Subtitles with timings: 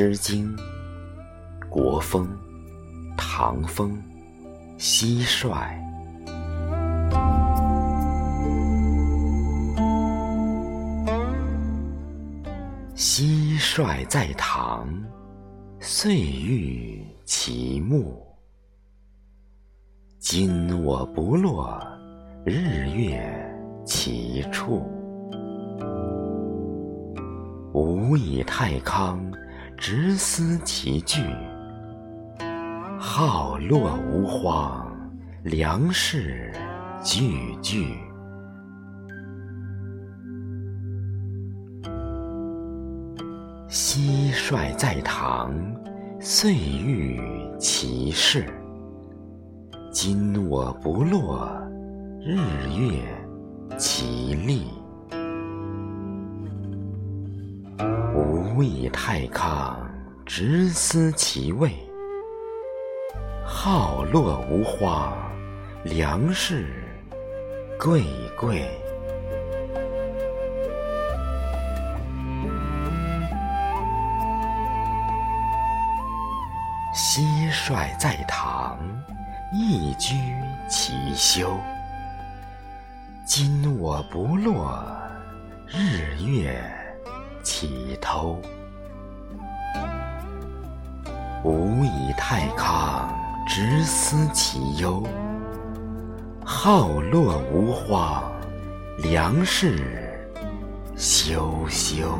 [0.00, 0.56] 诗经》
[1.68, 2.28] 国风，
[3.16, 4.00] 唐风，
[4.78, 5.66] 蟋蟀。
[12.94, 14.88] 蟋蟀在堂，
[15.80, 18.24] 岁欲其木。
[20.20, 21.76] 今我不落，
[22.44, 23.20] 日月
[23.84, 24.88] 其处。
[27.74, 29.20] 吾以太康，
[29.78, 31.22] 直思其句。
[32.98, 34.92] 浩落无荒，
[35.44, 36.52] 粮食
[37.02, 37.96] 俱具。
[43.68, 45.54] 蟋蟀在堂，
[46.18, 47.20] 岁欲
[47.58, 48.44] 其事。
[49.92, 51.48] 今我不落，
[52.20, 52.36] 日
[52.76, 53.00] 月
[53.78, 54.66] 其力。
[58.58, 59.88] 吾以太康，
[60.26, 61.70] 直思其味。
[63.46, 65.16] 好落无花，
[65.84, 66.66] 粮食
[67.78, 68.02] 贵
[68.36, 68.68] 贵。
[76.92, 78.76] 蟋蟀在堂，
[79.52, 80.16] 一居
[80.68, 81.56] 其修。
[83.24, 84.84] 今我不落，
[85.68, 86.60] 日月
[87.48, 88.38] 起偷。
[91.42, 93.08] 无以太康，
[93.46, 95.02] 直思其忧。
[96.44, 98.22] 好落无荒，
[98.98, 100.18] 良士
[100.94, 102.18] 修修。